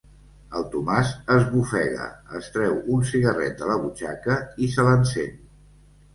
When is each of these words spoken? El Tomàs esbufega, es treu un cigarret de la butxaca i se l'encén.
El 0.59 0.63
Tomàs 0.75 1.11
esbufega, 1.33 2.07
es 2.39 2.47
treu 2.57 2.73
un 2.95 3.05
cigarret 3.11 3.61
de 3.61 3.69
la 3.75 3.77
butxaca 3.83 4.41
i 4.69 4.73
se 4.79 4.89
l'encén. 4.91 5.39